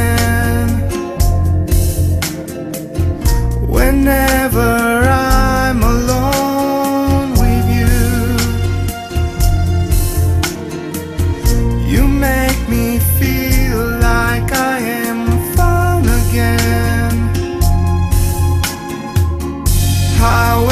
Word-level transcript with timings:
again 0.00 0.68
Whenever 3.68 4.70
I'm 5.08 5.82
alone 5.82 7.30
with 7.42 7.66
you 7.78 7.96
You 11.92 12.02
make 12.08 12.60
me 12.68 12.98
feel 13.18 13.82
like 13.98 14.52
I 14.52 14.78
am 14.78 15.20
fun 15.56 16.04
again. 16.04 17.16
How 20.18 20.69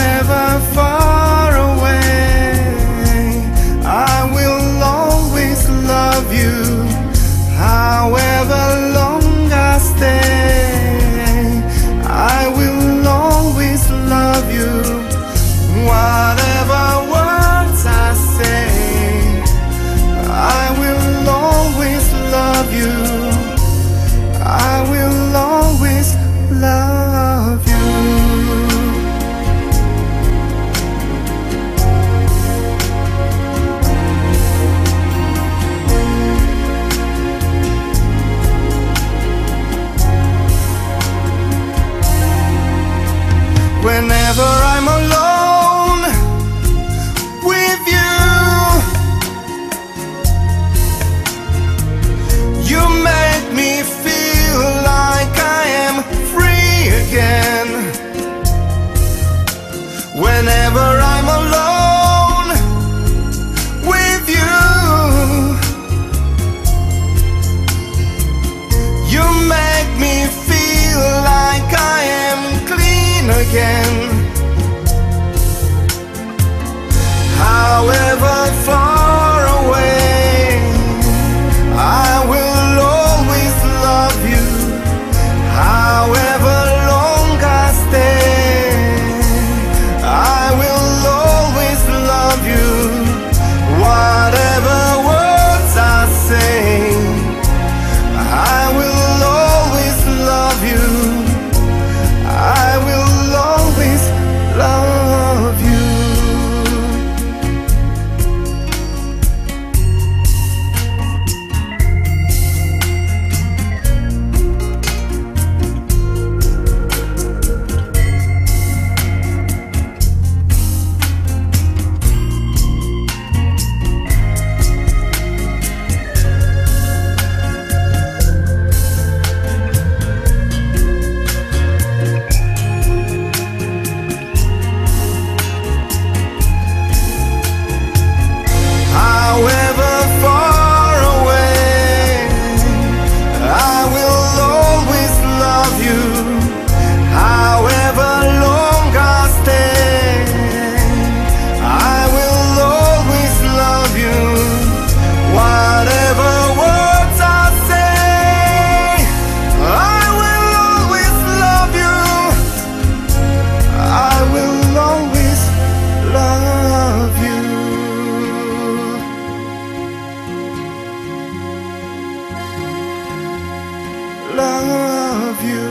of 175.38 175.44
you. 175.48 175.68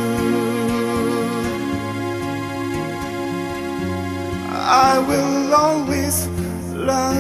I 4.50 5.00
will 5.08 5.54
always 5.54 6.28
love 6.74 7.17